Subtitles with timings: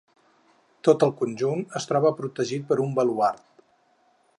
[0.87, 3.49] Tot el conjunt es troba protegit per un baluard.